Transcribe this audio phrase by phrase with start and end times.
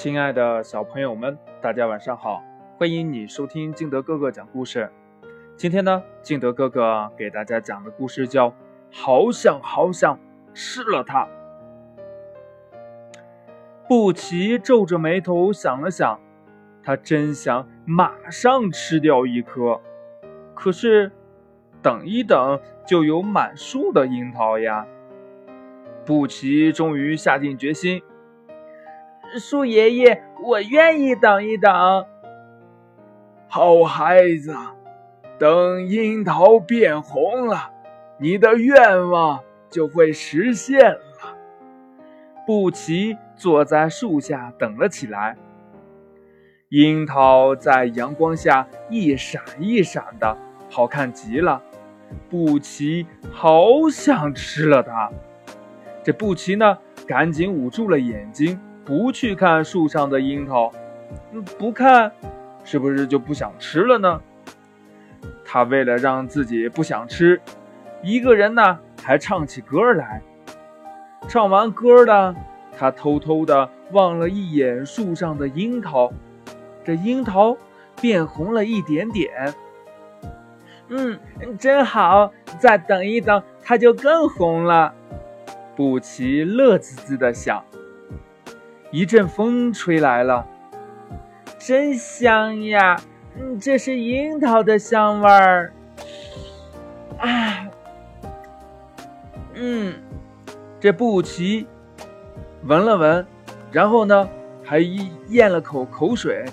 [0.00, 2.40] 亲爱的小朋友们，大家晚上好！
[2.76, 4.88] 欢迎你收听敬德哥哥讲故事。
[5.56, 8.50] 今天呢，敬德哥哥给大家讲的故事叫
[8.92, 10.16] 《好想好想
[10.54, 11.24] 吃了它》。
[13.88, 16.20] 布奇皱着眉头想了想，
[16.84, 19.80] 他真想马上吃掉一颗，
[20.54, 21.10] 可是
[21.82, 24.86] 等一等就有满树的樱桃呀。
[26.06, 28.00] 布奇终于下定决心。
[29.36, 31.72] 树爷爷，我愿意等一等。
[33.48, 34.54] 好孩子，
[35.38, 37.70] 等樱桃变红了，
[38.18, 40.98] 你的愿望就会实现了。
[42.46, 45.36] 布奇坐在树下等了起来。
[46.70, 50.36] 樱桃在阳光下一闪一闪的，
[50.70, 51.62] 好看极了。
[52.30, 55.10] 布奇好想吃了它。
[56.02, 58.58] 这布奇呢，赶紧捂住了眼睛。
[58.88, 60.72] 不去看树上的樱桃，
[61.58, 62.10] 不看，
[62.64, 64.18] 是不是就不想吃了呢？
[65.44, 67.38] 他为了让自己不想吃，
[68.02, 70.22] 一个人呢还唱起歌来。
[71.28, 72.34] 唱完歌的，
[72.78, 76.10] 他偷偷的望了一眼树上的樱桃，
[76.82, 77.58] 这樱桃
[78.00, 79.52] 变红了一点点。
[80.88, 81.18] 嗯，
[81.58, 84.94] 真好，再等一等，它就更红了。
[85.76, 87.62] 布奇乐滋滋的想。
[88.90, 90.46] 一阵风吹来了，
[91.58, 92.96] 真香呀！
[93.38, 95.72] 嗯，这是樱桃的香味儿。
[97.18, 97.68] 啊，
[99.54, 99.94] 嗯，
[100.80, 101.66] 这布奇
[102.64, 103.26] 闻了闻，
[103.70, 104.28] 然后呢，
[104.64, 106.44] 还咽了口口水。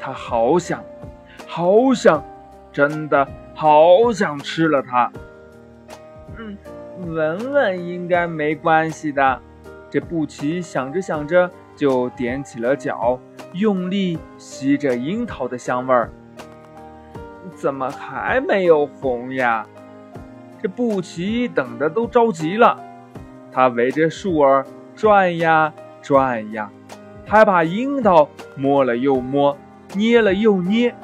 [0.00, 0.82] 他好想，
[1.46, 2.24] 好想，
[2.72, 5.12] 真的好想吃了它。
[6.38, 6.56] 嗯，
[7.14, 9.42] 闻闻应该没关系的。
[9.90, 13.18] 这布奇想着想着，就踮起了脚，
[13.54, 16.10] 用力吸着樱桃的香味儿。
[17.56, 19.66] 怎么还没有红呀？
[20.62, 22.78] 这布奇等的都着急了。
[23.50, 24.64] 他围着树儿
[24.94, 26.70] 转呀转呀，
[27.26, 29.56] 还把樱桃摸了又摸，
[29.94, 30.94] 捏了又捏。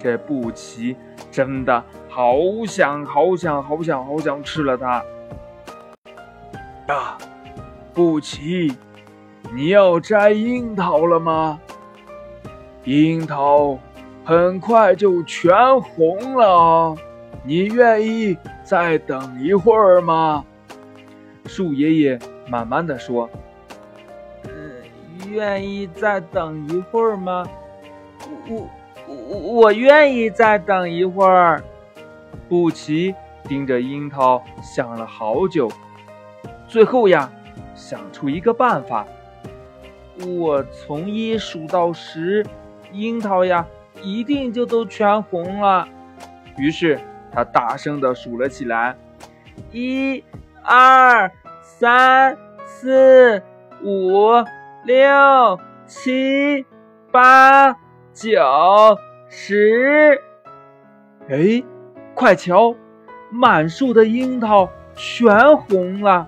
[0.00, 0.96] 这布奇
[1.30, 2.36] 真的好
[2.66, 5.04] 想好想好想好想吃了它
[6.88, 7.18] 啊！
[7.98, 8.72] 布奇，
[9.52, 11.58] 你要摘樱桃了吗？
[12.84, 13.76] 樱桃
[14.24, 16.96] 很快就全红了，
[17.42, 20.44] 你愿意再等一会儿吗？
[21.46, 22.16] 树爷爷
[22.48, 23.28] 慢慢的说
[24.46, 24.52] ：“嗯，
[25.28, 27.44] 愿意再等一会儿吗？
[28.48, 28.68] 我
[29.08, 31.60] 我我愿意再等一会儿。”
[32.48, 35.68] 布奇盯着樱桃想了好久，
[36.68, 37.28] 最后呀。
[37.78, 39.06] 想出一个办法，
[40.26, 42.44] 我从一数到十，
[42.92, 43.64] 樱桃呀，
[44.02, 45.88] 一定就都全红了。
[46.56, 46.98] 于是
[47.30, 48.96] 他大声的数了起来：
[49.70, 50.24] 一、
[50.64, 51.30] 二、
[51.62, 53.40] 三、四、
[53.84, 54.26] 五、
[54.84, 56.66] 六、七、
[57.12, 57.72] 八、
[58.12, 58.42] 九、
[59.28, 60.20] 十。
[61.28, 61.62] 哎，
[62.14, 62.74] 快瞧，
[63.30, 66.26] 满树的樱桃全红了。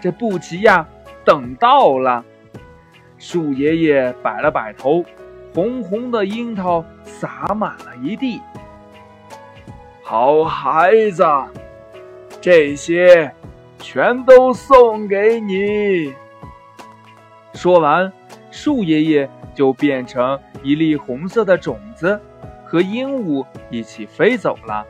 [0.00, 0.86] 这布奇呀，
[1.24, 2.24] 等到了。
[3.18, 5.04] 树爷爷摆了摆头，
[5.54, 8.40] 红红的樱桃洒满了一地。
[10.02, 11.24] 好孩子，
[12.40, 13.32] 这些
[13.78, 16.14] 全都送给你。
[17.52, 18.12] 说完，
[18.52, 22.20] 树爷爷就变成一粒红色的种子，
[22.64, 24.86] 和鹦鹉一起飞走了。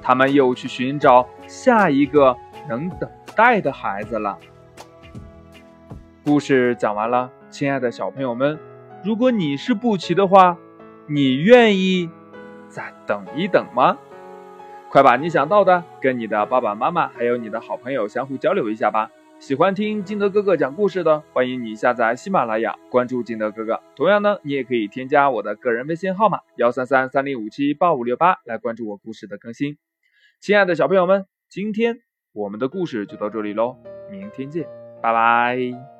[0.00, 2.36] 他们又去寻找下一个
[2.68, 3.10] 能等。
[3.36, 4.38] 带的孩子了。
[6.24, 8.58] 故事讲完了，亲爱的小朋友们，
[9.04, 10.56] 如果你是布奇的话，
[11.06, 12.10] 你愿意
[12.68, 13.98] 再等一等吗？
[14.90, 19.10] 快把你想到的跟你的爸爸妈妈还有你的好朋友相互交流一下吧。
[19.38, 23.82] 喜欢听金德哥哥讲故事的，欢迎你下载喜马拉雅，关注金德哥哥。
[23.94, 29.76] 同样呢，你也可以添加我的个人微信号码幺三三三零五七八五六八来关注我故事的更新。
[30.40, 32.05] 亲爱的小朋友们，今天。
[32.36, 33.78] 我们的故事就到这里喽，
[34.10, 34.68] 明天见，
[35.00, 35.95] 拜拜。